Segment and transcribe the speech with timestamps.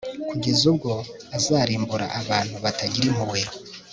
[0.29, 0.91] kugeza ubwo
[1.37, 3.41] azarimbura abantu batagira impuhwe